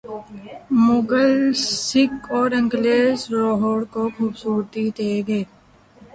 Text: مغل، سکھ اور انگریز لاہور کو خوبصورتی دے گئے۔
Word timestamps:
مغل، 0.85 1.33
سکھ 1.87 2.31
اور 2.35 2.49
انگریز 2.59 3.19
لاہور 3.31 3.81
کو 3.93 4.01
خوبصورتی 4.17 4.85
دے 4.97 5.11
گئے۔ 5.27 5.43